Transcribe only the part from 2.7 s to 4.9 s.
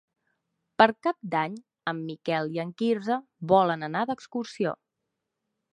Quirze volen anar d'excursió.